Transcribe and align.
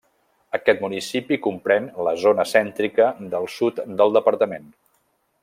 Aquest 0.57 0.79
municipi 0.85 1.37
comprèn 1.47 1.85
la 2.07 2.15
zona 2.23 2.47
cèntrica 2.53 3.11
del 3.35 3.47
sud 3.59 3.83
del 4.01 4.19
departament. 4.19 4.69